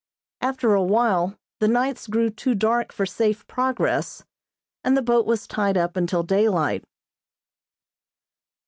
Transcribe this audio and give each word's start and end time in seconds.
After 0.41 0.73
a 0.73 0.81
while 0.81 1.35
the 1.59 1.67
nights 1.67 2.07
grew 2.07 2.31
too 2.31 2.55
dark 2.55 2.91
for 2.91 3.05
safe 3.05 3.45
progress, 3.45 4.23
and 4.83 4.97
the 4.97 5.03
boat 5.03 5.27
was 5.27 5.45
tied 5.45 5.77
up 5.77 5.95
until 5.95 6.23
daylight. 6.23 6.83